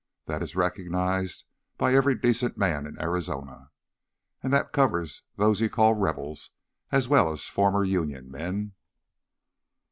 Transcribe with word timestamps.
That 0.25 0.41
is 0.41 0.55
recognized 0.55 1.43
by 1.77 1.93
every 1.93 2.15
decent 2.15 2.57
man 2.57 2.87
in 2.87 2.99
Arizona. 2.99 3.69
And 4.41 4.51
that 4.51 4.71
covers 4.71 5.21
those 5.35 5.61
you 5.61 5.69
call 5.69 5.93
'Rebels' 5.93 6.49
as 6.91 7.07
well 7.07 7.31
as 7.31 7.43
former 7.43 7.83
Union 7.85 8.31
men." 8.31 8.73